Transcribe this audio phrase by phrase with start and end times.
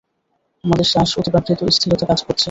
[0.63, 2.39] আমাদের শ্বাসে অতিপ্রাকৃত স্থিরতা কাজ করছে।